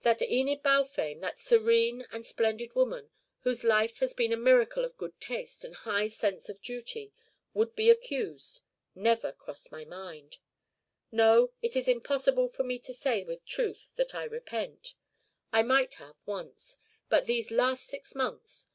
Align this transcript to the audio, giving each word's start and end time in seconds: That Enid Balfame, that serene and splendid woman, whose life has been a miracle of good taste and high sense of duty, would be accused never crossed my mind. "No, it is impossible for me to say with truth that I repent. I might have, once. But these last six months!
That 0.00 0.22
Enid 0.22 0.62
Balfame, 0.62 1.20
that 1.20 1.38
serene 1.38 2.06
and 2.10 2.26
splendid 2.26 2.74
woman, 2.74 3.10
whose 3.40 3.62
life 3.62 3.98
has 3.98 4.14
been 4.14 4.32
a 4.32 4.36
miracle 4.38 4.86
of 4.86 4.96
good 4.96 5.20
taste 5.20 5.64
and 5.64 5.74
high 5.74 6.08
sense 6.08 6.48
of 6.48 6.62
duty, 6.62 7.12
would 7.52 7.76
be 7.76 7.90
accused 7.90 8.60
never 8.94 9.32
crossed 9.32 9.70
my 9.70 9.84
mind. 9.84 10.38
"No, 11.12 11.52
it 11.60 11.76
is 11.76 11.88
impossible 11.88 12.48
for 12.48 12.62
me 12.64 12.78
to 12.78 12.94
say 12.94 13.22
with 13.22 13.44
truth 13.44 13.90
that 13.96 14.14
I 14.14 14.24
repent. 14.24 14.94
I 15.52 15.62
might 15.62 15.92
have, 15.96 16.16
once. 16.24 16.78
But 17.10 17.26
these 17.26 17.50
last 17.50 17.84
six 17.84 18.14
months! 18.14 18.68